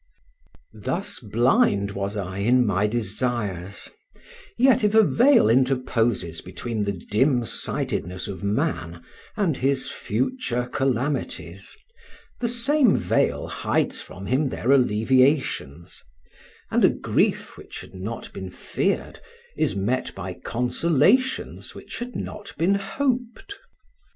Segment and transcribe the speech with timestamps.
[0.73, 3.87] Thus blind was I in my desires;
[4.57, 9.03] yet if a veil interposes between the dim sightedness of man
[9.37, 11.77] and his future calamities,
[12.39, 16.01] the same veil hides from him their alleviations,
[16.71, 19.19] and a grief which had not been feared
[19.55, 23.59] is met by consolations which had not been hoped.